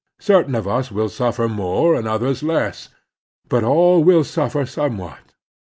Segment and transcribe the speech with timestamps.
[0.19, 2.89] Certain of us will suffer more, and others less,
[3.47, 5.35] but all will suffer somewhat.